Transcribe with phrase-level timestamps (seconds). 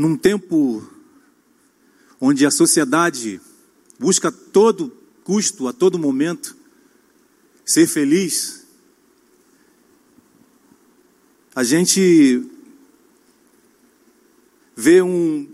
[0.00, 0.82] num tempo
[2.18, 3.38] onde a sociedade
[3.98, 4.90] busca a todo
[5.22, 6.56] custo, a todo momento,
[7.66, 8.66] ser feliz,
[11.54, 12.42] a gente
[14.74, 15.46] vê um,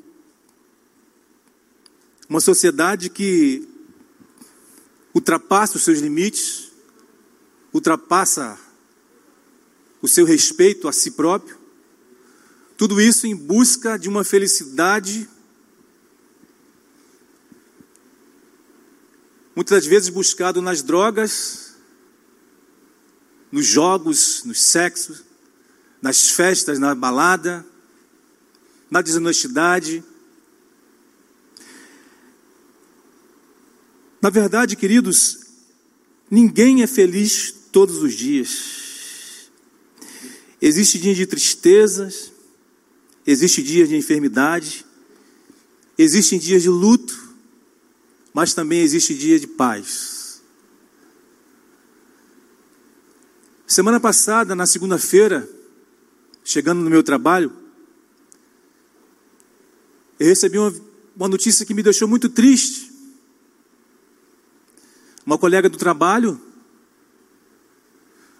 [2.29, 3.67] uma sociedade que
[5.13, 6.71] ultrapassa os seus limites,
[7.73, 8.57] ultrapassa
[10.01, 11.56] o seu respeito a si próprio,
[12.77, 15.29] tudo isso em busca de uma felicidade,
[19.55, 21.75] muitas vezes buscado nas drogas,
[23.51, 25.25] nos jogos, nos sexos,
[26.03, 27.65] nas festas, na balada,
[28.91, 30.05] na desonestidade.
[34.21, 35.47] Na verdade, queridos,
[36.31, 39.51] ninguém é feliz todos os dias.
[40.61, 42.36] Existe dias de tristezas,
[43.27, 44.87] existe dias de enfermidade,
[45.99, 47.35] existem dias de luto,
[48.33, 50.43] mas também existe dia de paz.
[53.67, 55.49] Semana passada, na segunda-feira,
[56.45, 57.53] chegando no meu trabalho,
[60.19, 60.73] eu recebi uma,
[61.17, 62.93] uma notícia que me deixou muito triste.
[65.27, 66.41] Uma colega do trabalho,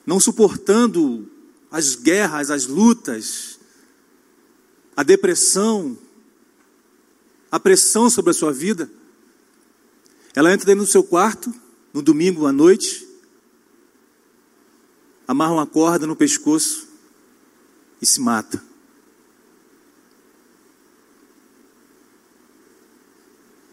[0.07, 1.29] não suportando
[1.71, 3.56] as guerras, as lutas,
[4.97, 5.97] a depressão,
[7.53, 8.91] a pressão sobre a sua vida,
[10.35, 11.55] ela entra dentro do seu quarto,
[11.93, 13.07] no domingo à noite,
[15.29, 16.89] amarra uma corda no pescoço
[18.01, 18.63] e se mata.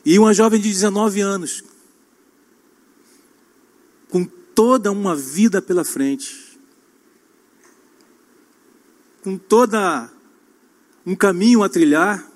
[0.06, 1.64] E uma jovem de 19 anos,
[4.10, 6.60] com toda uma vida pela frente,
[9.24, 10.12] com toda
[11.06, 12.32] um caminho a trilhar,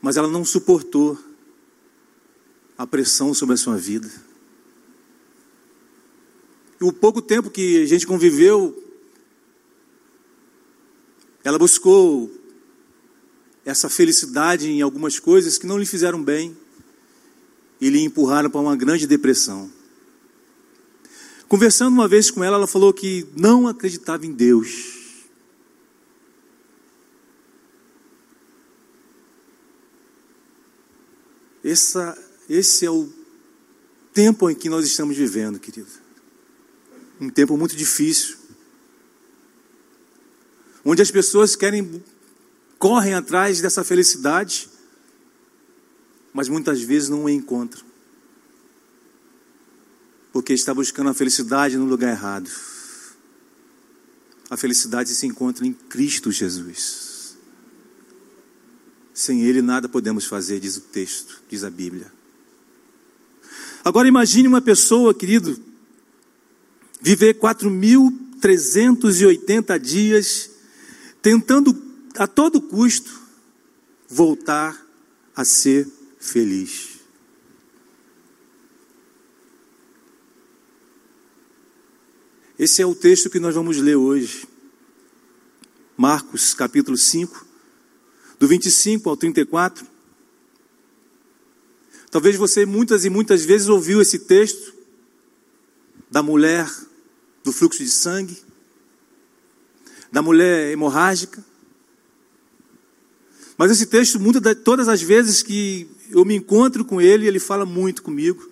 [0.00, 1.18] mas ela não suportou
[2.76, 4.10] a pressão sobre a sua vida.
[6.80, 8.76] E o pouco tempo que a gente conviveu,
[11.44, 12.30] ela buscou
[13.64, 16.56] essa felicidade em algumas coisas que não lhe fizeram bem
[17.80, 19.70] e lhe empurraram para uma grande depressão.
[21.46, 25.01] Conversando uma vez com ela, ela falou que não acreditava em Deus.
[31.64, 32.18] Essa,
[32.48, 33.12] esse é o
[34.12, 35.88] tempo em que nós estamos vivendo, querido.
[37.20, 38.36] Um tempo muito difícil.
[40.84, 42.02] Onde as pessoas querem
[42.78, 44.68] correm atrás dessa felicidade,
[46.32, 47.84] mas muitas vezes não a encontram.
[50.32, 52.50] Porque está buscando a felicidade no lugar errado.
[54.50, 57.11] A felicidade se encontra em Cristo Jesus.
[59.14, 62.12] Sem Ele nada podemos fazer, diz o texto, diz a Bíblia.
[63.84, 65.60] Agora imagine uma pessoa, querido,
[67.00, 70.50] viver 4.380 dias
[71.20, 71.76] tentando
[72.16, 73.20] a todo custo
[74.08, 74.84] voltar
[75.34, 76.92] a ser feliz.
[82.58, 84.46] Esse é o texto que nós vamos ler hoje.
[85.96, 87.51] Marcos, capítulo 5,
[88.42, 89.86] do 25 ao 34.
[92.10, 94.74] Talvez você muitas e muitas vezes ouviu esse texto
[96.10, 96.68] da mulher
[97.44, 98.36] do fluxo de sangue,
[100.10, 101.44] da mulher hemorrágica,
[103.56, 107.64] mas esse texto, muitas, todas as vezes que eu me encontro com ele, ele fala
[107.64, 108.50] muito comigo.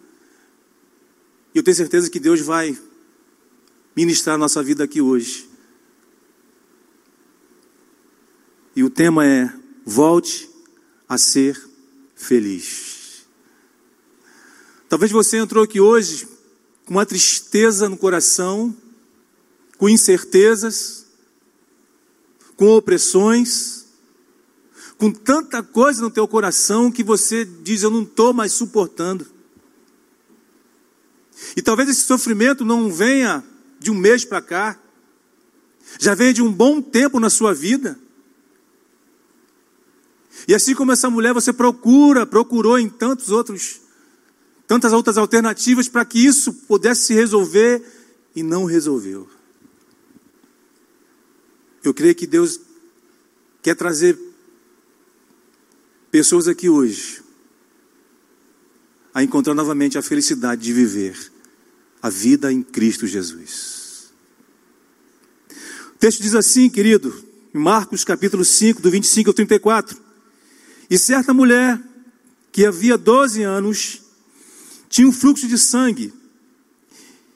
[1.53, 2.79] E eu tenho certeza que Deus vai
[3.97, 5.51] ministrar a nossa vida aqui hoje.
[8.77, 9.60] E o tema é:
[9.91, 10.49] volte
[11.09, 11.61] a ser
[12.15, 13.27] feliz.
[14.89, 16.29] Talvez você entrou aqui hoje
[16.85, 18.75] com uma tristeza no coração,
[19.77, 21.07] com incertezas,
[22.57, 23.87] com opressões,
[24.97, 29.27] com tanta coisa no teu coração que você diz: Eu não estou mais suportando.
[31.57, 33.43] E talvez esse sofrimento não venha
[33.81, 34.79] de um mês para cá,
[35.99, 37.99] já venha de um bom tempo na sua vida.
[40.47, 43.81] E assim como essa mulher, você procura, procurou em tantos outros,
[44.67, 47.83] tantas outras alternativas para que isso pudesse se resolver
[48.35, 49.29] e não resolveu.
[51.83, 52.61] Eu creio que Deus
[53.63, 54.19] quer trazer
[56.11, 57.23] pessoas aqui hoje
[59.15, 61.17] a encontrar novamente a felicidade de viver
[62.03, 64.13] a vida em Cristo Jesus.
[65.95, 67.13] O texto diz assim, querido,
[67.55, 70.10] em Marcos capítulo 5, do 25 ao 34.
[70.91, 71.81] E certa mulher,
[72.51, 74.03] que havia 12 anos,
[74.89, 76.13] tinha um fluxo de sangue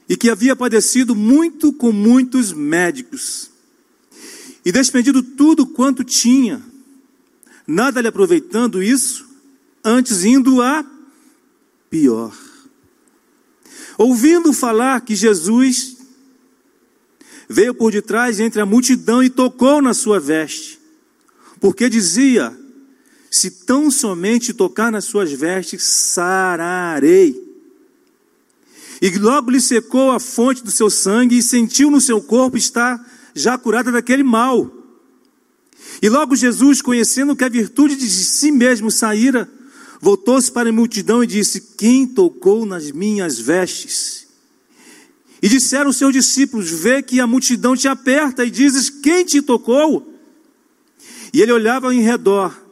[0.09, 3.51] e que havia padecido muito com muitos médicos
[4.65, 6.61] e despendido tudo quanto tinha,
[7.67, 9.25] nada lhe aproveitando isso,
[9.85, 10.85] antes indo a
[11.89, 12.37] pior.
[13.97, 15.97] Ouvindo falar que Jesus
[17.49, 20.81] veio por detrás entre a multidão e tocou na sua veste,
[21.61, 22.59] porque dizia:
[23.35, 27.35] Se tão somente tocar nas suas vestes, sararei.
[29.03, 33.05] E logo lhe secou a fonte do seu sangue e sentiu no seu corpo estar
[33.35, 34.73] já curada daquele mal.
[36.01, 39.51] E logo Jesus, conhecendo que a virtude de si mesmo saíra,
[40.01, 44.29] voltou-se para a multidão e disse: Quem tocou nas minhas vestes?
[45.43, 49.43] E disseram os seus discípulos: Vê que a multidão te aperta e dizes: Quem te
[49.43, 50.09] tocou?
[51.33, 52.63] E ele olhava em redor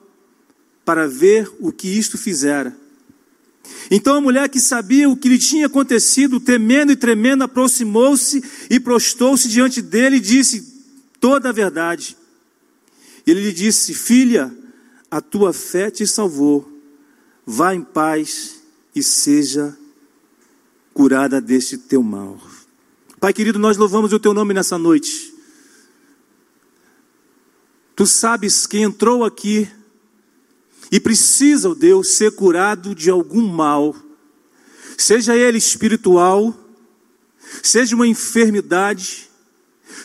[0.93, 2.77] para ver o que isto fizera.
[3.91, 8.79] Então a mulher que sabia o que lhe tinha acontecido, temendo e tremendo, aproximou-se e
[8.79, 10.85] prostou-se diante dele e disse
[11.19, 12.15] toda a verdade.
[13.27, 14.55] Ele lhe disse: Filha,
[15.11, 16.71] a tua fé te salvou.
[17.47, 18.61] Vá em paz
[18.95, 19.75] e seja
[20.93, 22.39] curada deste teu mal.
[23.19, 25.33] Pai querido, nós louvamos o teu nome nessa noite.
[27.97, 29.71] Tu sabes quem entrou aqui
[30.93, 33.97] e precisa, o Deus, ser curado de algum mal,
[34.99, 36.55] seja ele espiritual,
[37.63, 39.31] seja uma enfermidade,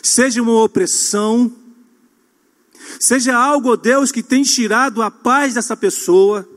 [0.02, 1.54] seja uma opressão,
[2.98, 6.48] seja algo, ó Deus, que tem tirado a paz dessa pessoa.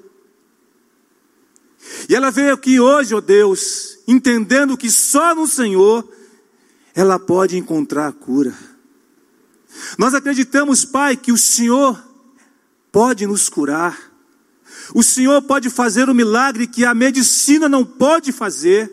[2.07, 6.09] E ela veio aqui hoje, ó Deus, entendendo que só no Senhor
[6.95, 8.57] ela pode encontrar a cura.
[9.97, 12.01] Nós acreditamos, Pai, que o Senhor
[12.93, 14.10] pode nos curar.
[14.93, 18.91] O Senhor pode fazer o milagre que a medicina não pode fazer,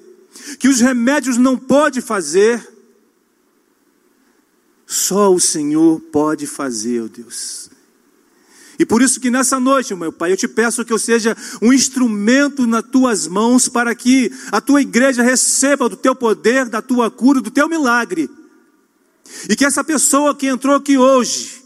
[0.59, 2.67] que os remédios não pode fazer.
[4.87, 7.71] Só o Senhor pode fazer, oh Deus.
[8.79, 11.73] E por isso que nessa noite, meu Pai, eu te peço que eu seja um
[11.73, 17.11] instrumento nas tuas mãos para que a tua igreja receba do teu poder, da tua
[17.11, 18.31] cura, do teu milagre.
[19.49, 21.61] E que essa pessoa que entrou aqui hoje,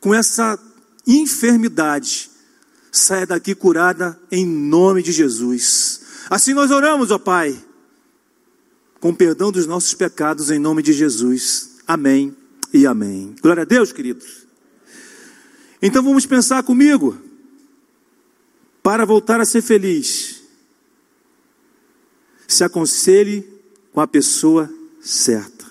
[0.00, 0.58] com essa
[1.06, 2.29] enfermidade,
[2.90, 6.00] saia daqui curada em nome de Jesus.
[6.28, 7.58] Assim nós oramos, ó Pai,
[9.00, 11.78] com perdão dos nossos pecados em nome de Jesus.
[11.86, 12.36] Amém
[12.72, 13.34] e amém.
[13.40, 14.46] Glória a Deus, queridos.
[15.82, 17.18] Então vamos pensar comigo.
[18.82, 20.42] Para voltar a ser feliz,
[22.48, 23.46] se aconselhe
[23.92, 25.66] com a pessoa certa.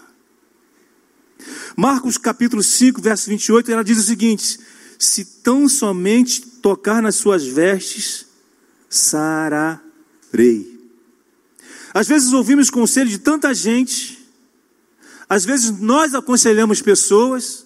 [1.75, 4.59] Marcos capítulo 5, verso 28, ela diz o seguinte:
[4.97, 8.27] Se tão somente tocar nas suas vestes,
[8.89, 10.79] sararei.
[11.93, 14.19] Às vezes ouvimos conselho de tanta gente,
[15.27, 17.65] às vezes nós aconselhamos pessoas,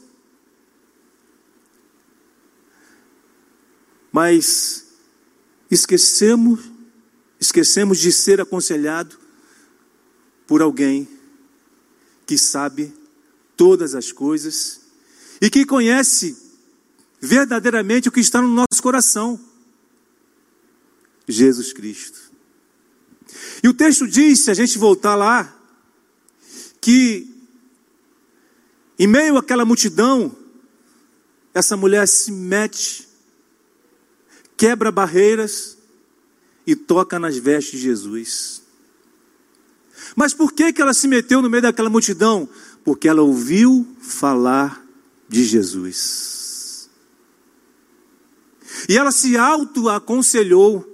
[4.12, 4.86] mas
[5.72, 6.60] esquecemos,
[7.40, 9.18] esquecemos de ser aconselhado
[10.46, 11.08] por alguém
[12.26, 12.94] que sabe
[13.58, 14.82] todas as coisas
[15.42, 16.43] e que conhece
[17.24, 19.40] verdadeiramente o que está no nosso coração:
[21.28, 22.20] Jesus Cristo.
[23.64, 25.58] E o texto diz, se a gente voltar lá,
[26.82, 27.34] que
[29.00, 30.36] em meio àquela multidão,
[31.54, 33.08] essa mulher se mete,
[34.58, 35.78] quebra barreiras
[36.68, 38.62] e toca nas vestes de Jesus.
[40.16, 42.48] Mas por que, que ela se meteu no meio daquela multidão?
[42.84, 44.86] Porque ela ouviu falar
[45.30, 46.43] de Jesus.
[48.88, 50.90] E ela se auto-aconselhou,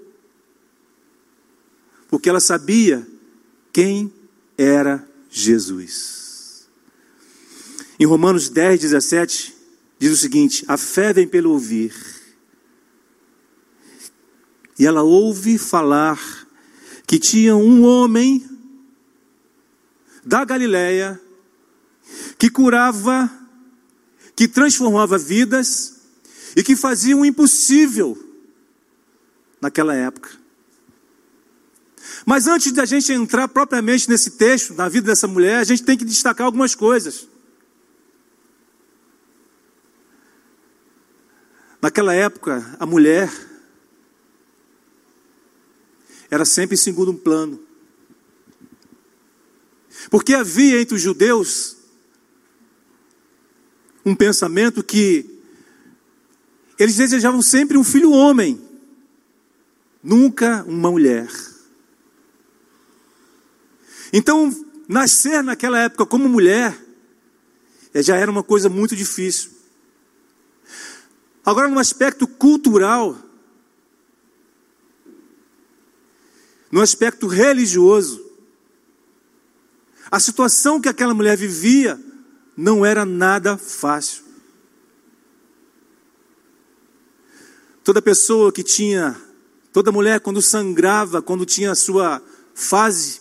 [2.10, 3.08] porque ela sabia
[3.72, 4.14] quem
[4.58, 6.68] era Jesus.
[8.00, 9.56] Em Romanos 10, 17,
[9.98, 11.94] diz o seguinte: a fé vem pelo ouvir.
[14.78, 16.20] E ela ouve falar
[17.06, 18.48] que tinha um homem
[20.26, 21.20] da Galileia
[22.38, 23.30] que curava,
[24.36, 25.99] que transformava vidas
[26.56, 28.18] e que faziam o impossível
[29.62, 30.30] naquela época.
[32.26, 35.98] Mas antes da gente entrar propriamente nesse texto, na vida dessa mulher, a gente tem
[35.98, 37.28] que destacar algumas coisas.
[41.82, 43.32] Naquela época, a mulher
[46.30, 47.60] era sempre em segundo plano.
[50.10, 51.78] Porque havia entre os judeus
[54.06, 55.39] um pensamento que
[56.80, 58.60] eles desejavam sempre um filho homem,
[60.02, 61.30] nunca uma mulher.
[64.14, 64.50] Então,
[64.88, 66.74] nascer naquela época como mulher
[67.94, 69.52] eh, já era uma coisa muito difícil.
[71.46, 73.18] Agora, no aspecto cultural,
[76.72, 78.26] no aspecto religioso,
[80.10, 82.00] a situação que aquela mulher vivia
[82.56, 84.29] não era nada fácil.
[87.90, 89.20] Toda pessoa que tinha,
[89.74, 92.22] toda mulher quando sangrava, quando tinha a sua
[92.54, 93.20] fase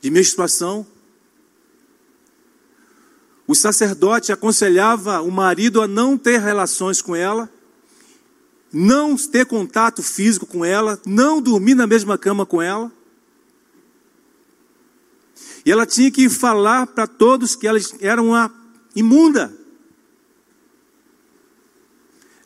[0.00, 0.86] de menstruação,
[3.46, 7.52] o sacerdote aconselhava o marido a não ter relações com ela,
[8.72, 12.90] não ter contato físico com ela, não dormir na mesma cama com ela.
[15.66, 18.50] E ela tinha que falar para todos que ela era uma
[18.96, 19.54] imunda.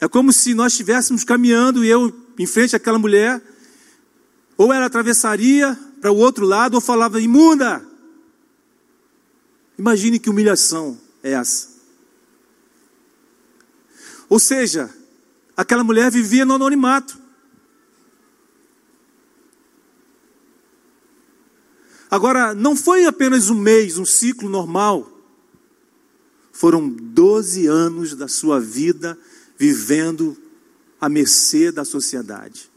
[0.03, 3.41] É como se nós estivéssemos caminhando e eu em frente àquela mulher,
[4.57, 7.87] ou ela atravessaria para o outro lado ou falava imunda.
[9.79, 11.69] Imagine que humilhação é essa.
[14.29, 14.93] Ou seja,
[15.57, 17.17] aquela mulher vivia no anonimato.
[22.11, 25.09] Agora, não foi apenas um mês, um ciclo normal.
[26.51, 29.17] Foram 12 anos da sua vida
[29.63, 30.37] vivendo
[31.01, 32.69] à mercê da sociedade.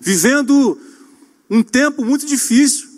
[0.00, 0.80] Vivendo
[1.50, 2.88] um tempo muito difícil.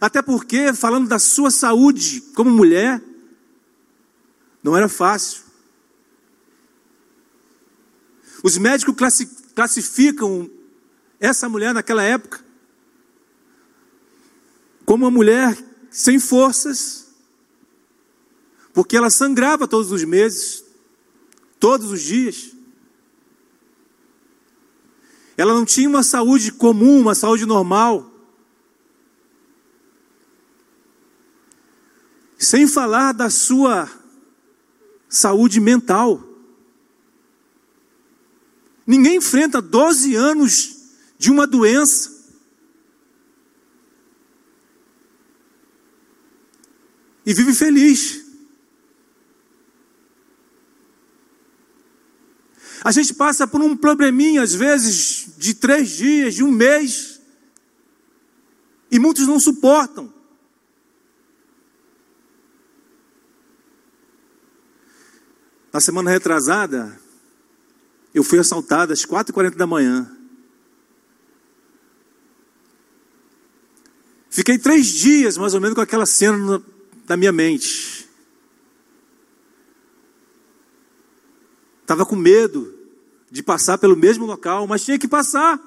[0.00, 3.02] Até porque, falando da sua saúde como mulher,
[4.62, 5.42] não era fácil.
[8.44, 8.94] Os médicos
[9.52, 10.48] classificam
[11.18, 12.44] essa mulher naquela época
[14.86, 15.58] como uma mulher
[15.90, 17.08] sem forças,
[18.72, 20.69] porque ela sangrava todos os meses,
[21.60, 22.56] todos os dias.
[25.36, 28.10] Ela não tinha uma saúde comum, uma saúde normal.
[32.38, 33.88] Sem falar da sua
[35.08, 36.22] saúde mental.
[38.86, 40.76] Ninguém enfrenta 12 anos
[41.18, 42.20] de uma doença
[47.24, 48.29] e vive feliz.
[52.82, 57.20] A gente passa por um probleminha, às vezes, de três dias, de um mês,
[58.90, 60.12] e muitos não suportam.
[65.72, 66.98] Na semana retrasada,
[68.12, 70.10] eu fui assaltado às 4h40 da manhã.
[74.28, 76.62] Fiquei três dias, mais ou menos, com aquela cena
[77.04, 78.09] da minha mente.
[81.90, 82.72] Estava com medo
[83.32, 85.60] de passar pelo mesmo local, mas tinha que passar.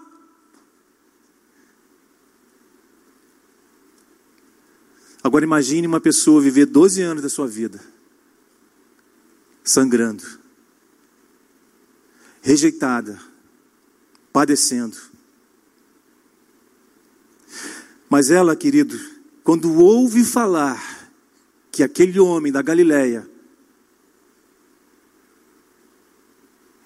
[5.21, 7.83] Agora imagine uma pessoa viver 12 anos da sua vida
[9.65, 10.23] sangrando,
[12.41, 13.19] rejeitada,
[14.31, 14.95] padecendo.
[18.09, 18.97] Mas ela, querido,
[19.43, 21.11] quando ouve falar
[21.69, 23.32] que aquele homem da Galileia,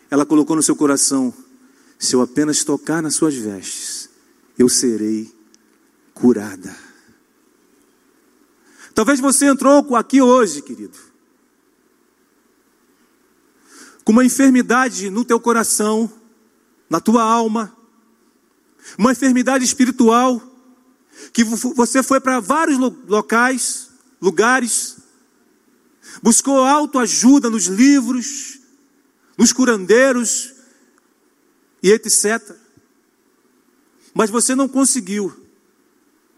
[0.09, 1.33] ela colocou no seu coração:
[1.97, 4.09] se eu apenas tocar nas suas vestes,
[4.57, 5.33] eu serei
[6.13, 6.75] curada.
[8.93, 10.97] Talvez você entrou aqui hoje, querido,
[14.03, 16.11] com uma enfermidade no teu coração,
[16.89, 17.75] na tua alma,
[18.97, 20.41] uma enfermidade espiritual,
[21.33, 23.89] que você foi para vários locais,
[24.21, 24.97] lugares,
[26.21, 28.59] buscou autoajuda nos livros,
[29.37, 30.53] nos curandeiros
[31.81, 32.55] e etc.
[34.13, 35.45] Mas você não conseguiu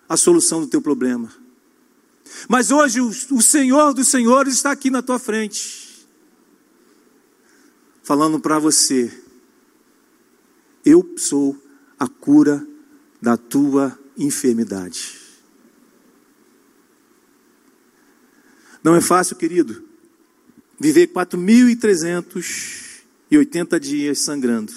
[0.07, 1.31] a solução do teu problema.
[2.47, 6.07] Mas hoje o, Senhor dos Senhores está aqui na tua frente,
[8.03, 9.11] falando para você:
[10.85, 11.57] eu sou
[11.97, 12.65] a cura
[13.21, 15.17] da tua enfermidade.
[18.83, 19.83] Não é fácil, querido,
[20.79, 21.07] viver
[23.31, 24.73] 4.380 dias sangrando.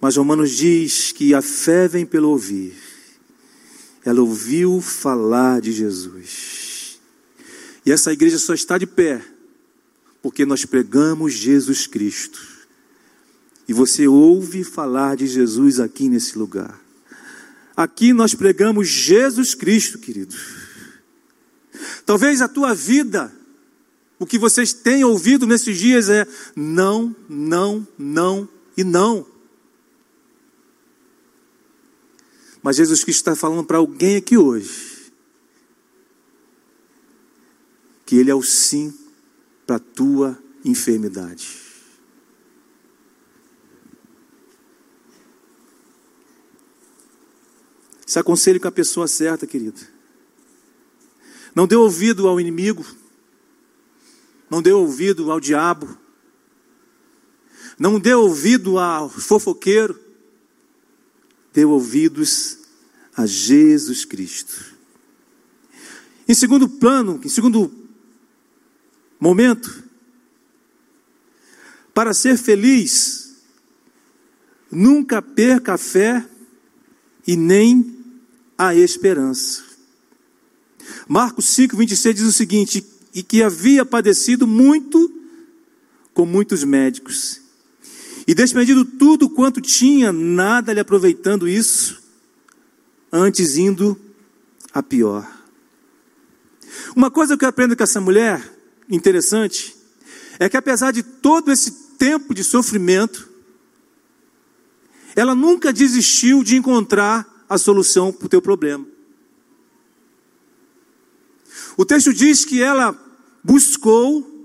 [0.00, 2.74] Mas Romanos diz que a fé vem pelo ouvir.
[4.04, 7.00] Ela ouviu falar de Jesus.
[7.84, 9.20] E essa igreja só está de pé
[10.22, 12.40] porque nós pregamos Jesus Cristo.
[13.66, 16.80] E você ouve falar de Jesus aqui nesse lugar.
[17.76, 20.34] Aqui nós pregamos Jesus Cristo, querido.
[22.04, 23.32] Talvez a tua vida,
[24.18, 29.26] o que vocês têm ouvido nesses dias é não, não, não e não.
[32.62, 34.98] Mas Jesus Cristo está falando para alguém aqui hoje
[38.04, 38.92] que Ele é o sim
[39.66, 41.58] para a tua enfermidade.
[48.06, 49.78] Se aconselhe com a pessoa certa, querido.
[51.54, 52.82] Não dê ouvido ao inimigo.
[54.50, 55.98] Não dê ouvido ao diabo.
[57.78, 59.98] Não dê ouvido ao fofoqueiro.
[61.52, 62.58] Dê ouvidos
[63.16, 64.76] a Jesus Cristo.
[66.26, 67.72] Em segundo plano, em segundo
[69.18, 69.82] momento,
[71.94, 73.34] para ser feliz,
[74.70, 76.24] nunca perca a fé
[77.26, 77.96] e nem
[78.56, 79.64] a esperança.
[81.08, 82.86] Marcos 5, 26 diz o seguinte:
[83.18, 85.12] e que havia padecido muito
[86.14, 87.40] com muitos médicos,
[88.28, 92.00] e despendido tudo quanto tinha, nada lhe aproveitando isso,
[93.10, 93.98] antes indo
[94.72, 95.28] a pior.
[96.94, 98.40] Uma coisa que eu aprendo com essa mulher,
[98.88, 99.74] interessante,
[100.38, 103.28] é que apesar de todo esse tempo de sofrimento,
[105.16, 108.86] ela nunca desistiu de encontrar a solução para o teu problema.
[111.76, 113.07] O texto diz que ela
[113.42, 114.38] buscou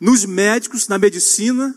[0.00, 1.76] nos médicos, na medicina,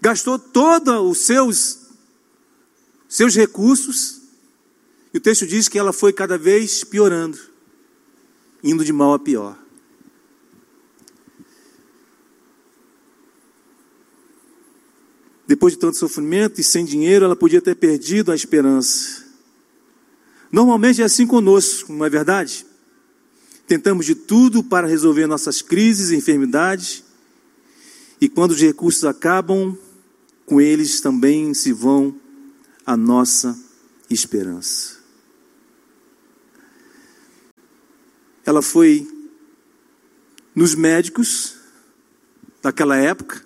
[0.00, 1.78] gastou todos os seus,
[3.08, 4.20] seus recursos,
[5.14, 7.38] e o texto diz que ela foi cada vez piorando,
[8.62, 9.58] indo de mal a pior.
[15.46, 19.22] Depois de tanto sofrimento e sem dinheiro, ela podia ter perdido a esperança.
[20.50, 22.64] Normalmente é assim conosco, não é verdade?
[23.72, 27.02] Tentamos de tudo para resolver nossas crises e enfermidades,
[28.20, 29.74] e quando os recursos acabam,
[30.44, 32.14] com eles também se vão
[32.84, 33.58] a nossa
[34.10, 34.98] esperança.
[38.44, 39.10] Ela foi
[40.54, 41.54] nos médicos
[42.60, 43.42] daquela época,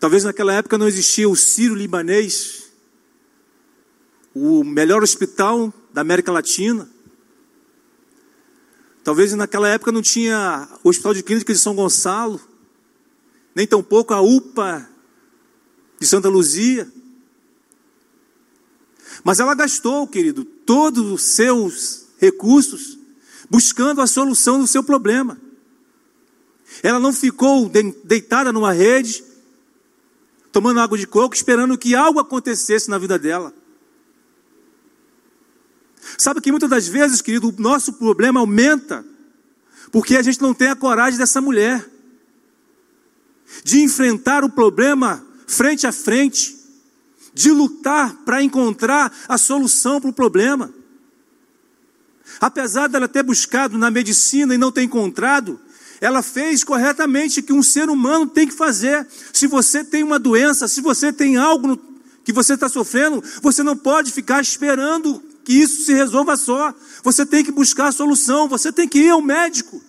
[0.00, 2.70] Talvez naquela época não existia o Ciro Libanês,
[4.34, 6.95] o melhor hospital da América Latina.
[9.06, 12.40] Talvez naquela época não tinha o Hospital de Clínica de São Gonçalo,
[13.54, 14.90] nem tampouco a UPA
[16.00, 16.92] de Santa Luzia.
[19.22, 22.98] Mas ela gastou, querido, todos os seus recursos
[23.48, 25.40] buscando a solução do seu problema.
[26.82, 27.70] Ela não ficou
[28.02, 29.22] deitada numa rede,
[30.50, 33.54] tomando água de coco, esperando que algo acontecesse na vida dela.
[36.18, 39.04] Sabe que muitas das vezes, querido, o nosso problema aumenta
[39.90, 41.88] porque a gente não tem a coragem dessa mulher
[43.64, 46.56] de enfrentar o problema frente a frente,
[47.32, 50.72] de lutar para encontrar a solução para o problema.
[52.40, 55.60] Apesar dela ter buscado na medicina e não ter encontrado,
[56.00, 59.06] ela fez corretamente que um ser humano tem que fazer.
[59.32, 61.80] Se você tem uma doença, se você tem algo
[62.24, 66.74] que você está sofrendo, você não pode ficar esperando que isso se resolva só.
[67.04, 69.80] Você tem que buscar a solução, você tem que ir ao médico.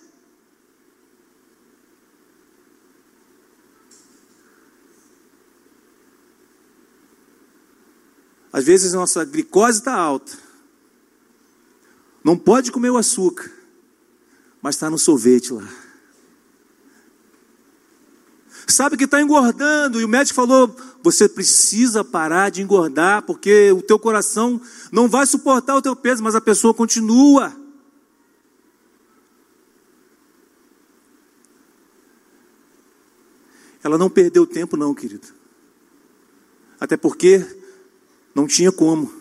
[8.54, 10.38] Às vezes nossa glicose está alta.
[12.24, 13.52] Não pode comer o açúcar,
[14.62, 15.68] mas está no sorvete lá
[18.74, 23.82] sabe que está engordando, e o médico falou: você precisa parar de engordar, porque o
[23.82, 24.60] teu coração
[24.92, 27.56] não vai suportar o teu peso, mas a pessoa continua.
[33.84, 35.28] Ela não perdeu tempo, não, querido.
[36.80, 37.46] Até porque
[38.36, 39.12] não tinha como.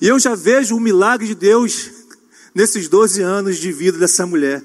[0.00, 1.90] E eu já vejo o milagre de Deus
[2.54, 4.64] nesses 12 anos de vida dessa mulher.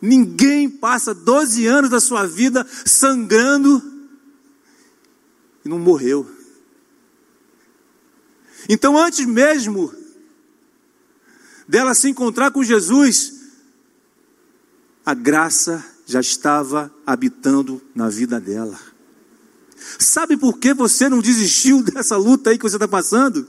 [0.00, 3.82] Ninguém passa 12 anos da sua vida sangrando
[5.64, 6.28] e não morreu.
[8.68, 9.92] Então, antes mesmo
[11.68, 13.40] dela se encontrar com Jesus,
[15.04, 18.78] a graça já estava habitando na vida dela.
[19.98, 23.46] Sabe por que você não desistiu dessa luta aí que você está passando?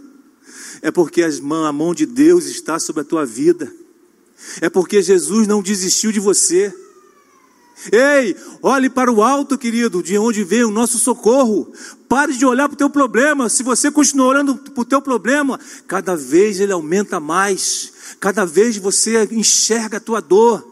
[0.81, 3.71] É porque a mão de Deus está sobre a tua vida.
[4.59, 6.73] É porque Jesus não desistiu de você.
[7.91, 11.71] Ei, olhe para o alto, querido, de onde vem o nosso socorro.
[12.07, 13.49] Pare de olhar para o teu problema.
[13.49, 17.93] Se você continuar olhando para o teu problema, cada vez ele aumenta mais.
[18.19, 20.69] Cada vez você enxerga a tua dor.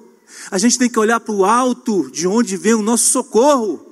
[0.52, 3.86] A gente tem que olhar para o alto, de onde vem o nosso socorro.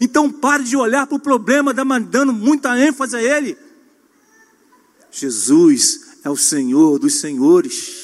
[0.00, 3.58] Então pare de olhar para o problema, dando muita ênfase a ele.
[5.10, 8.03] Jesus é o Senhor dos senhores.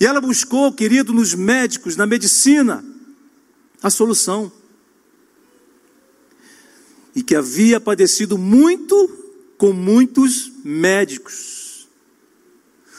[0.00, 2.84] E ela buscou, querido, nos médicos, na medicina,
[3.82, 4.52] a solução.
[7.14, 11.88] E que havia padecido muito com muitos médicos.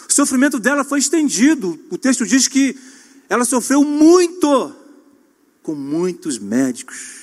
[0.09, 1.79] O sofrimento dela foi estendido.
[1.89, 2.75] O texto diz que
[3.29, 4.75] ela sofreu muito
[5.63, 7.19] com muitos médicos.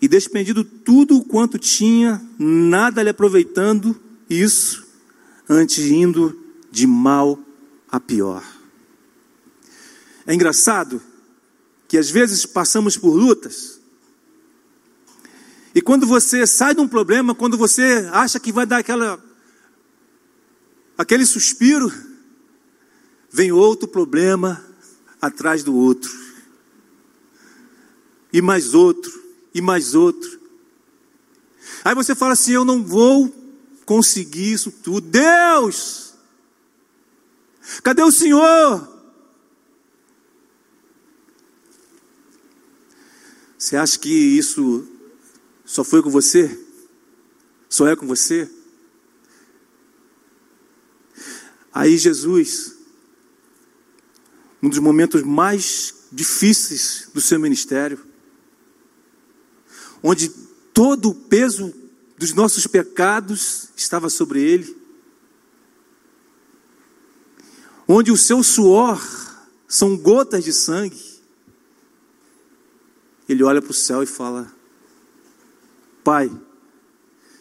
[0.00, 3.94] E despendido tudo quanto tinha, nada lhe aproveitando
[4.28, 4.84] isso,
[5.48, 6.38] antes indo
[6.70, 7.38] de mal
[7.90, 8.42] a pior.
[10.26, 11.02] É engraçado
[11.88, 13.82] que às vezes passamos por lutas,
[15.74, 19.22] e quando você sai de um problema, quando você acha que vai dar aquela,
[20.98, 21.90] aquele suspiro,
[23.30, 24.62] vem outro problema
[25.20, 26.10] atrás do outro,
[28.32, 29.22] e mais outro,
[29.54, 30.40] e mais outro.
[31.84, 33.41] Aí você fala assim: Eu não vou
[33.92, 35.06] conseguir isso tudo.
[35.06, 36.14] Deus,
[37.82, 38.90] cadê o Senhor?
[43.58, 44.88] Você acha que isso
[45.62, 46.58] só foi com você?
[47.68, 48.50] Só é com você?
[51.70, 52.74] Aí Jesus,
[54.62, 58.02] um dos momentos mais difíceis do seu ministério,
[60.02, 60.30] onde
[60.72, 61.81] todo o peso
[62.22, 64.76] dos nossos pecados estava sobre ele,
[67.88, 69.02] onde o seu suor
[69.66, 71.02] são gotas de sangue.
[73.28, 74.54] Ele olha para o céu e fala:
[76.04, 76.30] Pai,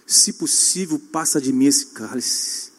[0.07, 2.71] se possível, passa de mim esse cálice,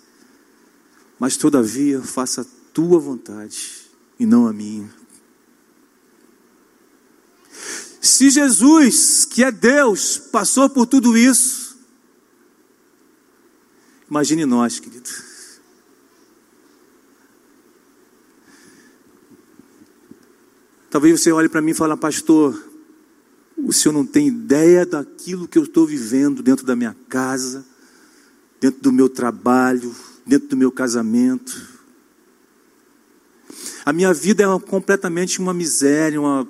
[1.21, 3.87] mas todavia faça a tua vontade
[4.19, 4.93] e não a minha.
[8.01, 11.72] Se Jesus, que é Deus, passou por tudo isso,
[14.13, 15.09] Imagine nós, querido.
[20.91, 22.63] Talvez você olhe para mim e fale, pastor,
[23.57, 27.65] o senhor não tem ideia daquilo que eu estou vivendo dentro da minha casa,
[28.61, 29.97] dentro do meu trabalho,
[30.27, 31.67] dentro do meu casamento.
[33.87, 36.47] A minha vida é completamente uma miséria, uma,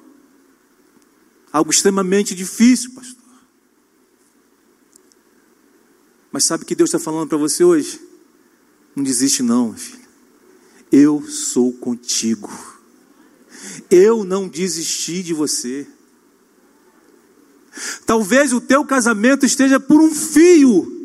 [1.53, 3.22] algo extremamente difícil, pastor.
[6.33, 8.01] Mas sabe o que Deus está falando para você hoje?
[8.97, 10.01] Não desiste, não, filho.
[10.90, 12.51] Eu sou contigo.
[13.90, 15.87] Eu não desisti de você.
[18.07, 21.01] Talvez o teu casamento esteja por um fio.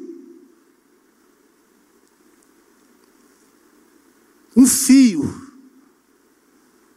[4.56, 5.52] Um fio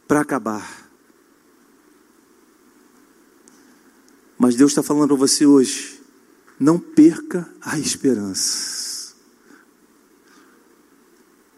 [0.07, 0.89] para acabar.
[4.39, 6.00] Mas Deus está falando para você hoje
[6.61, 9.15] não perca a esperança.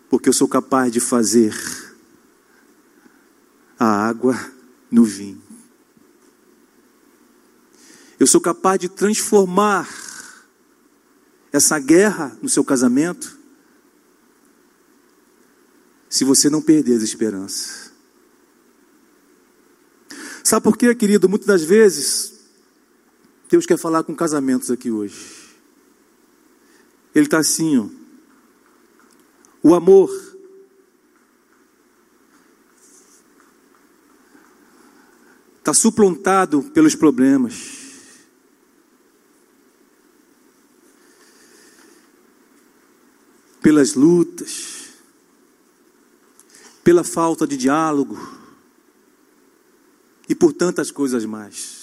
[0.08, 1.52] Porque eu sou capaz de fazer
[3.76, 4.38] a água
[4.88, 5.42] no vinho.
[8.20, 9.88] Eu sou capaz de transformar
[11.50, 13.36] essa guerra no seu casamento
[16.08, 17.90] se você não perder as esperanças.
[20.44, 21.28] Sabe por quê, querido?
[21.28, 22.41] Muitas das vezes
[23.52, 25.14] Deus quer falar com casamentos aqui hoje.
[27.14, 27.86] Ele está assim, ó.
[29.62, 30.08] O amor.
[35.58, 38.22] Está suplantado pelos problemas.
[43.60, 44.94] Pelas lutas.
[46.82, 48.16] Pela falta de diálogo.
[50.26, 51.81] E por tantas coisas mais.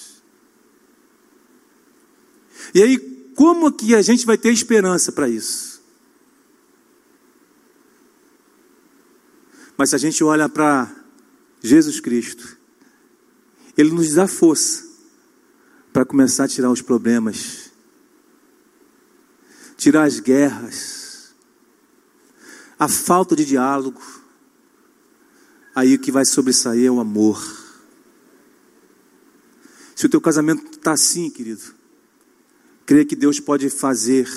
[2.73, 2.97] E aí,
[3.35, 5.81] como que a gente vai ter esperança para isso?
[9.77, 10.93] Mas se a gente olha para
[11.61, 12.57] Jesus Cristo,
[13.77, 14.85] Ele nos dá força
[15.93, 17.71] para começar a tirar os problemas,
[19.77, 21.33] tirar as guerras,
[22.77, 24.01] a falta de diálogo.
[25.73, 27.41] Aí o que vai sobressair é o amor.
[29.95, 31.78] Se o teu casamento está assim, querido,
[32.89, 34.27] Creia que Deus pode fazer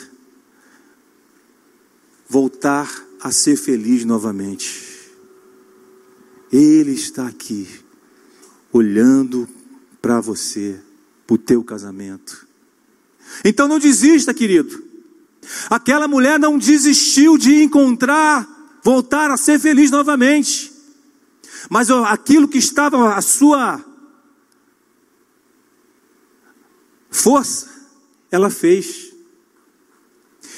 [2.29, 2.87] voltar
[3.19, 5.09] a ser feliz novamente.
[6.53, 7.67] Ele está aqui,
[8.71, 9.49] olhando
[10.03, 10.79] para você,
[11.27, 12.47] para o teu casamento.
[13.43, 14.85] Então não desista, querido.
[15.71, 18.47] Aquela mulher não desistiu de encontrar,
[18.85, 20.71] voltar a ser feliz novamente.
[21.71, 23.83] Mas aquilo que estava a sua
[27.11, 27.73] força,
[28.33, 29.12] ela fez.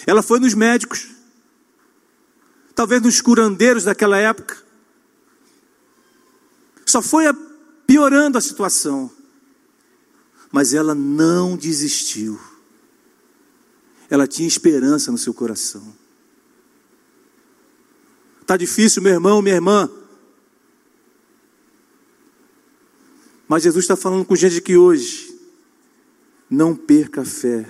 [0.07, 1.09] Ela foi nos médicos,
[2.75, 4.63] talvez nos curandeiros daquela época.
[6.87, 7.25] Só foi
[7.87, 9.11] piorando a situação.
[10.53, 12.39] Mas ela não desistiu.
[14.09, 15.97] Ela tinha esperança no seu coração.
[18.41, 19.91] Está difícil, meu irmão, minha irmã.
[23.49, 25.34] Mas Jesus está falando com gente que hoje
[26.49, 27.67] não perca a fé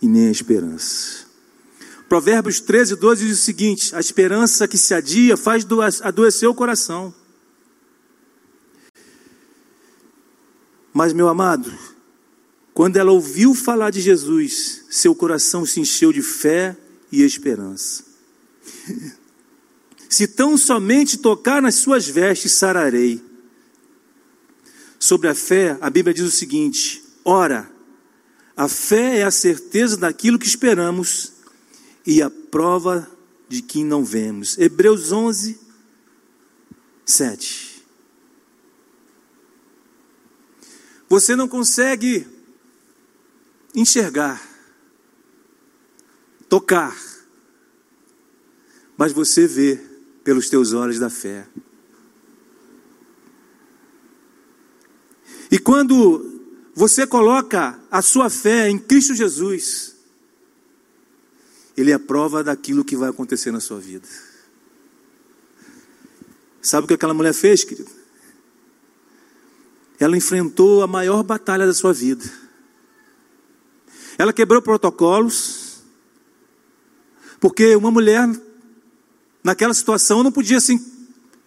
[0.00, 1.26] e nem a esperança.
[2.08, 5.66] Provérbios 13, 12 diz o seguinte: a esperança que se adia faz
[6.02, 7.12] adoecer o coração.
[10.92, 11.76] Mas, meu amado,
[12.72, 16.76] quando ela ouviu falar de Jesus, seu coração se encheu de fé
[17.10, 18.04] e esperança.
[20.08, 23.22] Se tão somente tocar nas suas vestes, sararei.
[25.06, 27.70] Sobre a fé, a Bíblia diz o seguinte: ora,
[28.56, 31.32] a fé é a certeza daquilo que esperamos
[32.04, 33.08] e a prova
[33.48, 34.58] de quem não vemos.
[34.58, 35.60] Hebreus 11,
[37.04, 37.84] 7.
[41.08, 42.26] Você não consegue
[43.76, 44.42] enxergar,
[46.48, 47.00] tocar,
[48.96, 49.76] mas você vê
[50.24, 51.46] pelos teus olhos da fé.
[55.50, 56.40] E quando
[56.74, 59.96] você coloca a sua fé em Cristo Jesus,
[61.76, 64.06] Ele é prova daquilo que vai acontecer na sua vida.
[66.60, 67.90] Sabe o que aquela mulher fez, querido?
[69.98, 72.24] Ela enfrentou a maior batalha da sua vida.
[74.18, 75.82] Ela quebrou protocolos,
[77.38, 78.28] porque uma mulher,
[79.44, 80.78] naquela situação, não podia se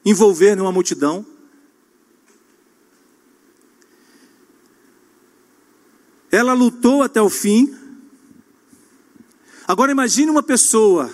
[0.05, 1.25] envolver numa multidão.
[6.31, 7.75] Ela lutou até o fim.
[9.67, 11.11] Agora imagine uma pessoa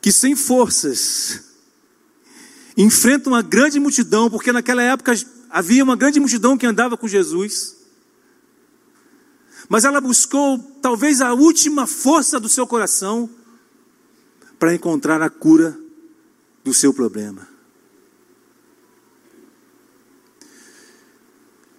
[0.00, 1.44] que sem forças
[2.76, 5.12] enfrenta uma grande multidão, porque naquela época
[5.50, 7.76] havia uma grande multidão que andava com Jesus.
[9.68, 13.28] Mas ela buscou talvez a última força do seu coração
[14.58, 15.76] para encontrar a cura
[16.62, 17.55] do seu problema.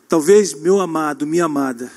[0.07, 1.91] Talvez, meu amado, minha amada,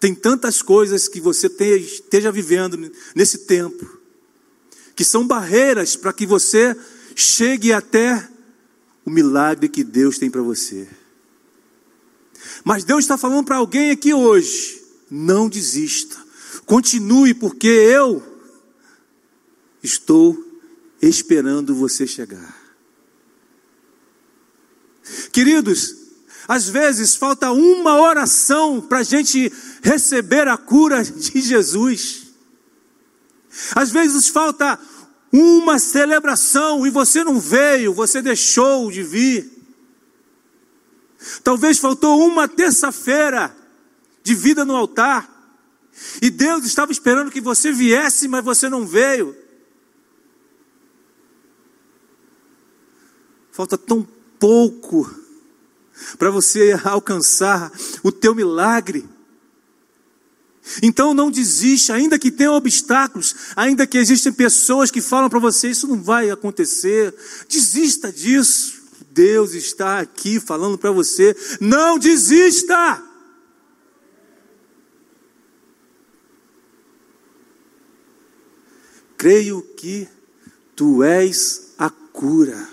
[0.00, 3.98] tem tantas coisas que você esteja vivendo nesse tempo,
[4.94, 6.76] que são barreiras para que você
[7.14, 8.28] chegue até
[9.04, 10.88] o milagre que Deus tem para você.
[12.64, 16.16] Mas Deus está falando para alguém aqui hoje: não desista,
[16.64, 18.22] continue, porque eu
[19.82, 20.44] estou
[21.02, 22.56] esperando você chegar.
[25.32, 25.97] Queridos,
[26.48, 32.28] às vezes falta uma oração para a gente receber a cura de Jesus.
[33.76, 34.80] Às vezes falta
[35.30, 39.52] uma celebração e você não veio, você deixou de vir.
[41.44, 43.54] Talvez faltou uma terça-feira
[44.22, 45.30] de vida no altar.
[46.22, 49.36] E Deus estava esperando que você viesse, mas você não veio.
[53.52, 54.06] Falta tão
[54.38, 55.27] pouco
[56.18, 59.08] para você alcançar o teu milagre.
[60.82, 65.70] Então não desiste, ainda que tenha obstáculos, ainda que existem pessoas que falam para você,
[65.70, 67.14] isso não vai acontecer.
[67.48, 68.78] Desista disso.
[69.10, 73.02] Deus está aqui falando para você, não desista.
[79.16, 80.06] Creio que
[80.76, 82.68] tu és a cura.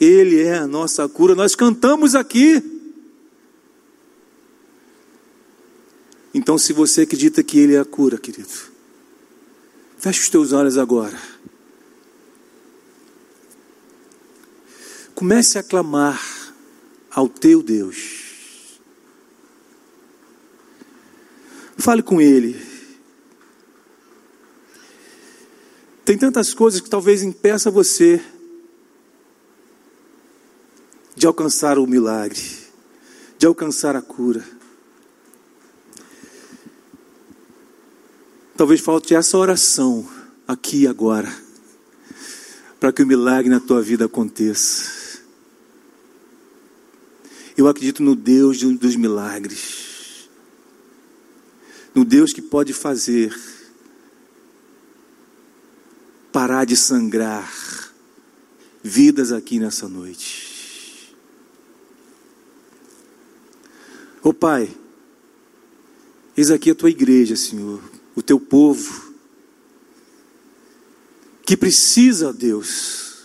[0.00, 1.34] Ele é a nossa cura.
[1.34, 2.62] Nós cantamos aqui.
[6.32, 8.48] Então, se você acredita que Ele é a cura, querido,
[9.98, 11.18] feche os teus olhos agora.
[15.14, 16.20] Comece a clamar
[17.10, 18.78] ao teu Deus.
[21.76, 22.60] Fale com Ele.
[26.04, 28.20] Tem tantas coisas que talvez impeça você
[31.14, 32.40] de alcançar o milagre,
[33.38, 34.44] de alcançar a cura.
[38.56, 40.08] Talvez falte essa oração
[40.46, 41.32] aqui e agora,
[42.78, 45.18] para que o milagre na tua vida aconteça.
[47.56, 50.28] Eu acredito no Deus dos milagres,
[51.94, 53.34] no Deus que pode fazer
[56.32, 57.50] parar de sangrar
[58.82, 60.49] vidas aqui nessa noite.
[64.22, 64.68] Ô oh, Pai,
[66.36, 67.80] eis aqui a tua igreja, Senhor,
[68.14, 69.14] o teu povo,
[71.46, 73.24] que precisa, Deus,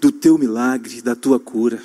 [0.00, 1.82] do teu milagre, da tua cura.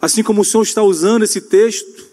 [0.00, 2.08] Assim como o Senhor está usando esse texto,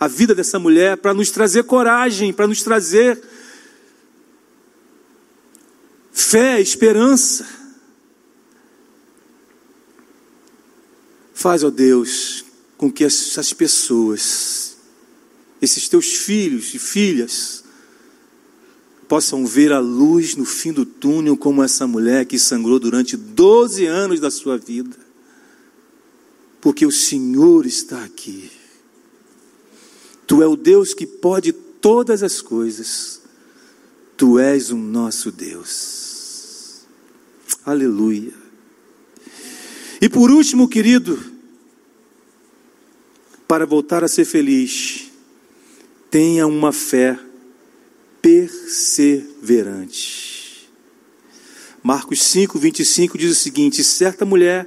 [0.00, 3.22] a vida dessa mulher, para nos trazer coragem, para nos trazer
[6.10, 7.46] fé, esperança.
[11.34, 12.45] Faz, ó Deus,
[12.76, 14.76] com que essas pessoas,
[15.60, 17.64] esses teus filhos e filhas,
[19.08, 23.86] possam ver a luz no fim do túnel, como essa mulher que sangrou durante 12
[23.86, 24.96] anos da sua vida,
[26.60, 28.50] porque o Senhor está aqui.
[30.26, 33.22] Tu é o Deus que pode todas as coisas,
[34.16, 36.84] tu és o nosso Deus.
[37.64, 38.34] Aleluia.
[40.00, 41.35] E por último, querido,
[43.46, 45.10] para voltar a ser feliz,
[46.10, 47.18] tenha uma fé
[48.20, 50.68] perseverante.
[51.82, 54.66] Marcos 5, 25 diz o seguinte: certa mulher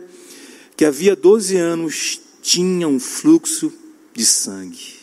[0.78, 3.74] que havia 12 anos tinha um fluxo
[4.14, 5.00] de sangue.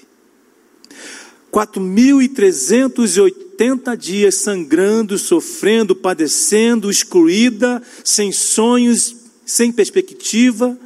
[1.52, 10.78] 4.380 80 dias sangrando, sofrendo, padecendo, excluída, sem sonhos, sem perspectiva,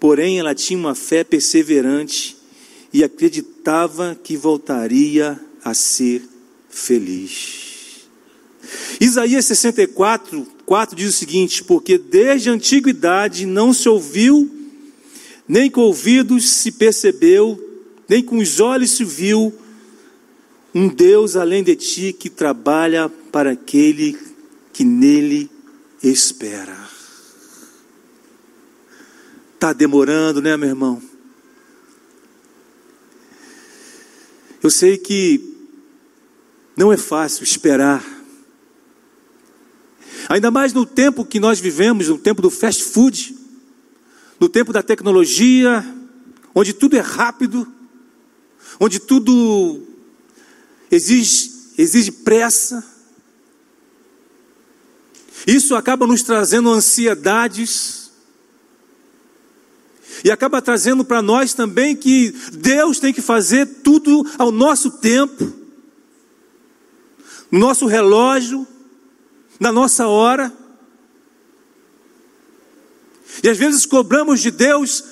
[0.00, 2.36] porém ela tinha uma fé perseverante
[2.92, 6.22] e acreditava que voltaria a ser
[6.68, 8.08] feliz.
[9.00, 14.50] Isaías 64, 4 diz o seguinte: Porque desde a antiguidade não se ouviu,
[15.46, 17.58] nem com ouvidos se percebeu,
[18.08, 19.54] nem com os olhos se viu
[20.74, 24.16] um Deus além de ti que trabalha para aquele
[24.72, 25.50] que nele
[26.02, 26.79] espera.
[29.60, 31.02] Está demorando, né, meu irmão?
[34.62, 35.54] Eu sei que
[36.74, 38.02] não é fácil esperar.
[40.30, 43.36] Ainda mais no tempo que nós vivemos, no tempo do fast food,
[44.40, 45.84] no tempo da tecnologia,
[46.54, 47.70] onde tudo é rápido,
[48.80, 49.82] onde tudo
[50.90, 52.82] exige, exige pressa.
[55.46, 57.99] Isso acaba nos trazendo ansiedades.
[60.24, 65.52] E acaba trazendo para nós também que Deus tem que fazer tudo ao nosso tempo,
[67.50, 68.66] no nosso relógio,
[69.58, 70.52] na nossa hora.
[73.42, 75.04] E às vezes cobramos de Deus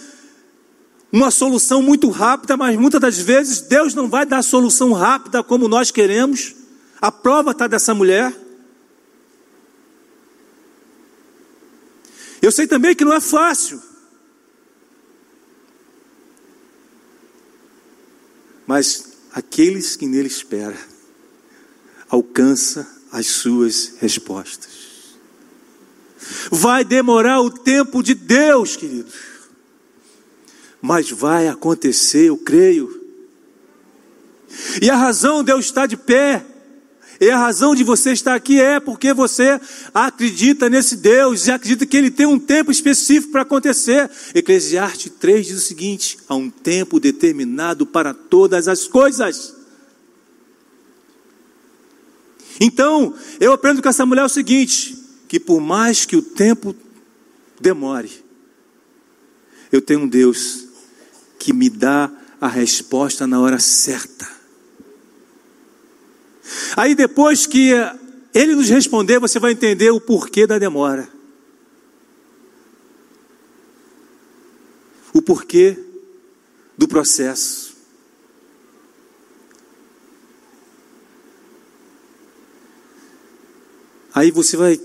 [1.11, 5.42] uma solução muito rápida, mas muitas das vezes Deus não vai dar a solução rápida
[5.42, 6.55] como nós queremos.
[7.01, 8.35] A prova está dessa mulher.
[12.42, 13.88] Eu sei também que não é fácil.
[18.68, 20.78] Mas aqueles que nele esperam
[22.09, 24.68] alcança as suas respostas.
[26.52, 29.38] Vai demorar o tempo de Deus, queridos
[30.81, 32.98] mas vai acontecer, eu creio.
[34.81, 36.44] E a razão de eu estar de pé,
[37.20, 39.61] e a razão de você estar aqui é porque você
[39.92, 44.09] acredita nesse Deus e acredita que ele tem um tempo específico para acontecer.
[44.35, 49.57] Eclesiastes 3 diz o seguinte: há um tempo determinado para todas as coisas.
[52.61, 56.74] Então, eu aprendo com essa mulher o seguinte: que por mais que o tempo
[57.61, 58.12] demore,
[59.72, 60.66] eu tenho um Deus
[61.37, 64.38] que me dá a resposta na hora certa.
[66.77, 67.71] Aí depois que
[68.35, 71.09] ele nos responder, você vai entender o porquê da demora.
[75.13, 75.79] O porquê
[76.77, 77.77] do processo.
[84.15, 84.81] Aí você vai,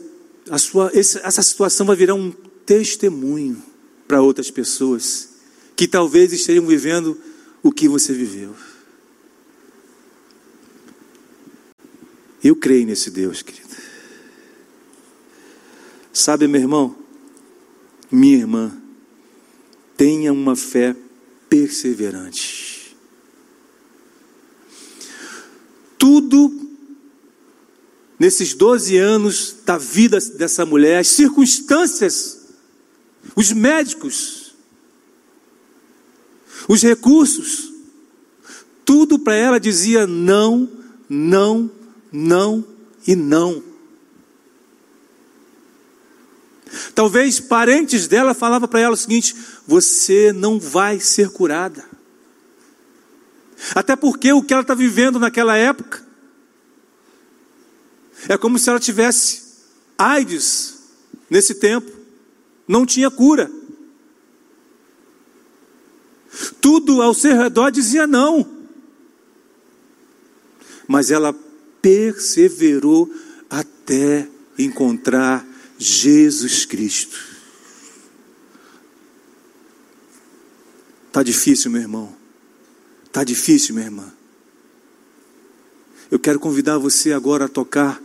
[0.49, 2.31] a sua, essa situação vai virar um
[2.65, 3.61] testemunho
[4.07, 5.29] para outras pessoas
[5.75, 7.19] que talvez estejam vivendo
[7.61, 8.53] o que você viveu.
[12.43, 13.63] Eu creio nesse Deus, querido.
[16.11, 16.95] Sabe, meu irmão,
[18.11, 18.77] minha irmã,
[19.95, 20.95] tenha uma fé
[21.49, 22.95] perseverante.
[25.97, 26.63] Tudo
[28.19, 32.47] nesses 12 anos da vida dessa mulher, as circunstâncias,
[33.35, 34.53] os médicos,
[36.67, 37.73] os recursos,
[38.85, 40.69] tudo para ela dizia não,
[41.09, 41.71] não,
[42.13, 42.63] não
[43.07, 43.63] e não.
[46.93, 49.35] Talvez parentes dela falavam para ela o seguinte:
[49.65, 51.83] você não vai ser curada.
[53.73, 56.05] Até porque o que ela está vivendo naquela época
[58.29, 59.43] é como se ela tivesse
[59.97, 60.79] AIDS
[61.29, 61.91] nesse tempo,
[62.67, 63.51] não tinha cura.
[66.59, 68.49] Tudo ao seu redor dizia não.
[70.87, 71.33] Mas ela
[71.83, 73.13] perseverou
[73.49, 74.25] até
[74.57, 75.45] encontrar
[75.77, 77.19] Jesus Cristo.
[81.11, 82.15] Tá difícil, meu irmão.
[83.11, 84.11] Tá difícil, minha irmã.
[86.09, 88.01] Eu quero convidar você agora a tocar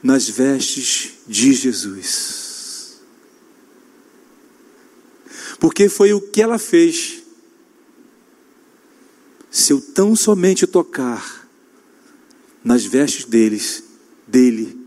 [0.00, 3.00] nas vestes de Jesus.
[5.58, 7.24] Porque foi o que ela fez.
[9.50, 11.39] Se eu tão somente tocar
[12.62, 13.82] nas vestes deles,
[14.26, 14.78] dele,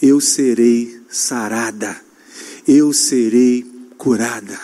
[0.00, 2.00] eu serei sarada,
[2.66, 3.64] eu serei
[3.96, 4.58] curada.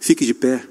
[0.00, 0.66] Fique de pé.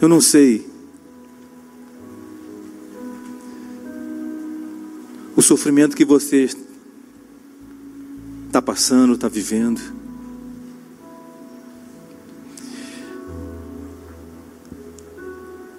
[0.00, 0.66] Eu não sei
[5.36, 6.48] o sofrimento que você
[8.70, 9.80] passando, está vivendo.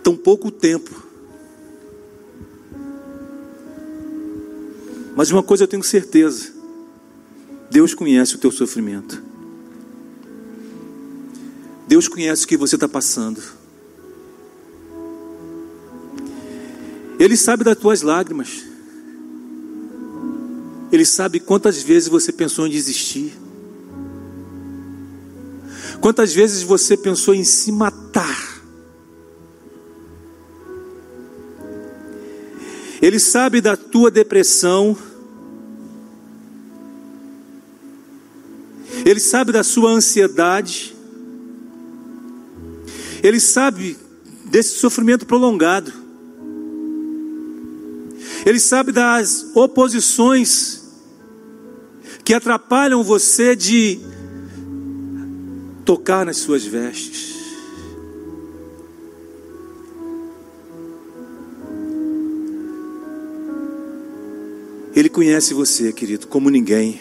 [0.04, 0.92] Tão pouco tempo.
[5.16, 6.52] Mas uma coisa eu tenho certeza:
[7.70, 9.24] Deus conhece o teu sofrimento.
[11.88, 13.42] Deus conhece o que você está passando.
[17.18, 18.70] Ele sabe das tuas lágrimas.
[20.92, 23.32] Ele sabe quantas vezes você pensou em desistir.
[26.02, 28.62] Quantas vezes você pensou em se matar.
[33.02, 34.98] Ele sabe da tua depressão.
[39.06, 40.96] Ele sabe da sua ansiedade.
[43.24, 43.98] Ele sabe
[44.46, 45.94] desse sofrimento prolongado.
[48.46, 50.80] Ele sabe das oposições
[52.24, 53.99] que atrapalham você de
[55.84, 57.32] tocar nas suas vestes.
[64.95, 66.99] Ele conhece você, querido, como ninguém.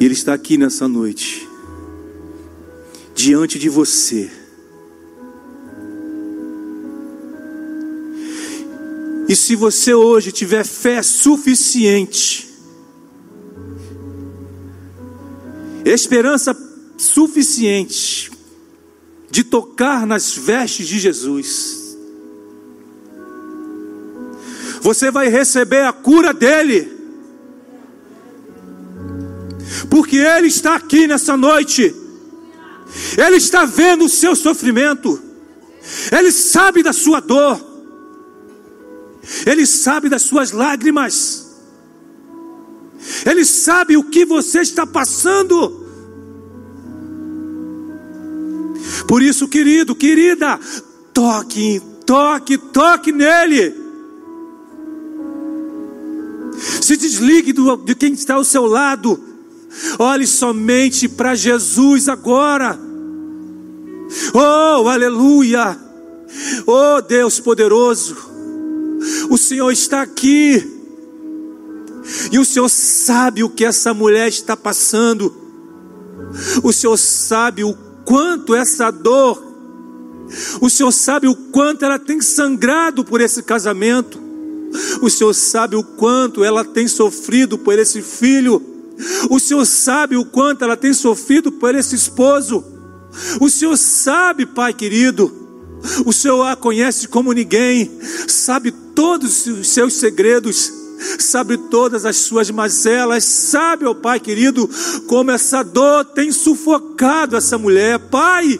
[0.00, 1.48] E Ele está aqui nessa noite,
[3.14, 4.30] diante de você
[9.34, 12.48] E se você hoje tiver fé suficiente,
[15.84, 16.56] esperança
[16.96, 18.30] suficiente
[19.28, 21.96] de tocar nas vestes de Jesus,
[24.80, 26.92] você vai receber a cura dele,
[29.90, 31.92] porque ele está aqui nessa noite,
[33.18, 35.20] ele está vendo o seu sofrimento,
[36.16, 37.73] ele sabe da sua dor.
[39.46, 41.44] Ele sabe das suas lágrimas,
[43.26, 45.84] Ele sabe o que você está passando.
[49.06, 50.58] Por isso, querido, querida,
[51.12, 53.74] toque, toque, toque nele.
[56.80, 59.22] Se desligue do, de quem está ao seu lado.
[59.98, 62.78] Olhe somente para Jesus agora.
[64.32, 65.78] Oh, aleluia.
[66.66, 68.33] Oh, Deus poderoso.
[69.30, 70.72] O Senhor está aqui.
[72.30, 75.34] E o Senhor sabe o que essa mulher está passando.
[76.62, 77.74] O Senhor sabe o
[78.04, 79.42] quanto essa dor.
[80.60, 84.22] O Senhor sabe o quanto ela tem sangrado por esse casamento.
[85.00, 88.62] O Senhor sabe o quanto ela tem sofrido por esse filho.
[89.30, 92.64] O Senhor sabe o quanto ela tem sofrido por esse esposo.
[93.40, 95.44] O Senhor sabe, Pai querido
[96.04, 97.90] o Senhor a conhece como ninguém,
[98.26, 100.72] sabe todos os seus segredos,
[101.18, 104.68] sabe todas as suas mazelas, sabe, ó oh Pai querido,
[105.06, 108.58] como essa dor tem sufocado essa mulher, Pai.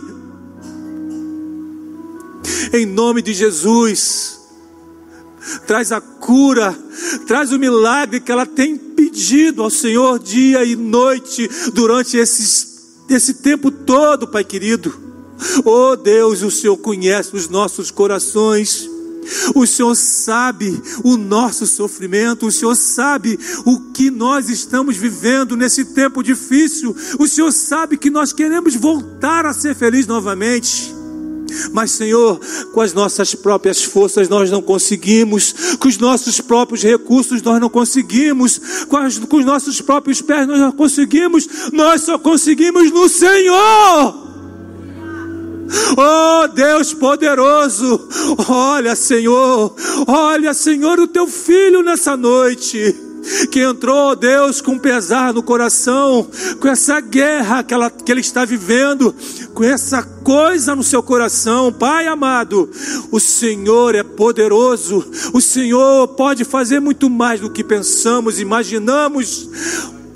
[2.73, 4.41] Em nome de Jesus,
[5.67, 6.77] traz a cura,
[7.27, 13.35] traz o milagre que ela tem pedido ao Senhor dia e noite durante esses, esse
[13.35, 14.95] tempo todo, Pai querido.
[15.65, 18.94] Oh Deus, o Senhor conhece os nossos corações.
[19.55, 25.85] O Senhor sabe o nosso sofrimento, o Senhor sabe o que nós estamos vivendo nesse
[25.85, 26.95] tempo difícil.
[27.19, 30.95] O Senhor sabe que nós queremos voltar a ser felizes novamente.
[31.73, 32.41] Mas, Senhor,
[32.73, 37.71] com as nossas próprias forças nós não conseguimos, com os nossos próprios recursos nós não
[37.71, 43.09] conseguimos, com, as, com os nossos próprios pés nós não conseguimos, nós só conseguimos no
[43.09, 44.34] Senhor.
[45.97, 48.09] Oh Deus poderoso,
[48.49, 49.75] olha Senhor,
[50.07, 52.95] olha Senhor o teu filho nessa noite
[53.51, 56.29] que entrou, Deus, com pesar no coração,
[56.61, 59.15] com essa guerra que, ela, que ele está vivendo,
[59.55, 62.71] com essa coisa no seu coração, Pai amado,
[63.11, 69.49] o Senhor é poderoso, o Senhor pode fazer muito mais do que pensamos, imaginamos.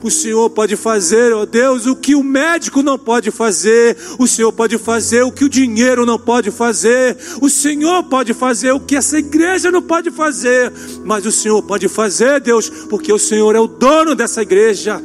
[0.01, 4.53] O Senhor pode fazer, ó Deus, o que o médico não pode fazer, o Senhor
[4.53, 8.95] pode fazer o que o dinheiro não pode fazer, o Senhor pode fazer o que
[8.95, 10.73] essa igreja não pode fazer,
[11.05, 15.03] mas o Senhor pode fazer, Deus, porque o Senhor é o dono dessa igreja.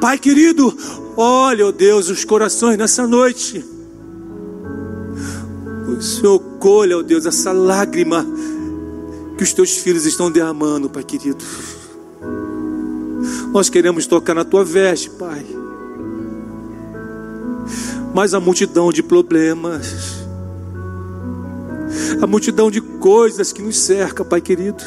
[0.00, 0.74] Pai querido,
[1.18, 3.62] olha, ó Deus, os corações nessa noite.
[5.86, 8.26] O Senhor colha, ó Deus, essa lágrima
[9.36, 11.44] que os teus filhos estão derramando, Pai querido.
[13.52, 15.44] Nós queremos tocar na tua veste, Pai.
[18.14, 20.24] Mas a multidão de problemas,
[22.20, 24.82] a multidão de coisas que nos cerca, Pai querido.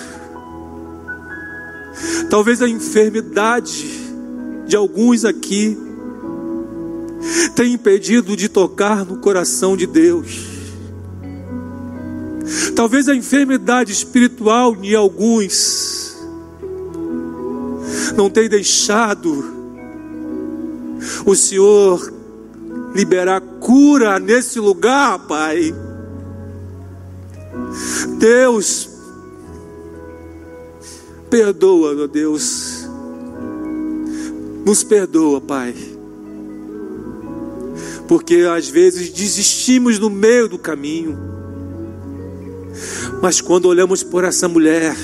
[2.30, 3.88] Talvez a enfermidade
[4.66, 5.78] de alguns aqui
[7.56, 10.54] tenha impedido de tocar no coração de Deus.
[12.76, 16.13] Talvez a enfermidade espiritual de alguns
[18.16, 19.64] não tem deixado
[21.26, 22.14] o Senhor
[22.94, 25.74] liberar cura nesse lugar, Pai.
[28.18, 28.90] Deus,
[31.30, 32.88] perdoa, meu Deus,
[34.66, 35.76] nos perdoa, Pai,
[38.08, 41.18] porque às vezes desistimos no meio do caminho,
[43.22, 44.96] mas quando olhamos por essa mulher,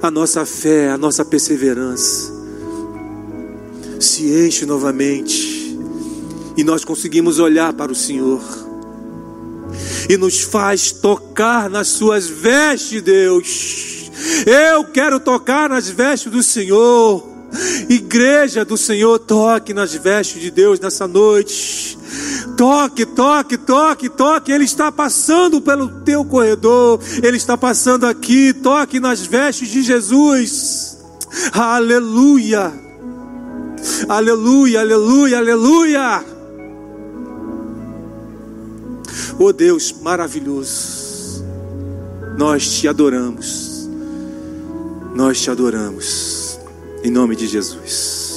[0.00, 2.32] a nossa fé, a nossa perseverança
[4.00, 5.76] se enche novamente
[6.56, 8.40] e nós conseguimos olhar para o Senhor
[10.08, 14.10] e nos faz tocar nas suas vestes, Deus.
[14.46, 17.26] Eu quero tocar nas vestes do Senhor.
[17.88, 21.97] Igreja do Senhor, toque nas vestes de Deus nessa noite.
[22.56, 24.52] Toque, toque, toque, toque.
[24.52, 27.00] Ele está passando pelo teu corredor.
[27.22, 28.52] Ele está passando aqui.
[28.52, 30.98] Toque nas vestes de Jesus.
[31.52, 32.72] Aleluia.
[34.08, 36.24] Aleluia, aleluia, aleluia.
[39.38, 41.44] Oh Deus maravilhoso.
[42.36, 43.88] Nós te adoramos.
[45.14, 46.58] Nós te adoramos.
[47.02, 48.27] Em nome de Jesus.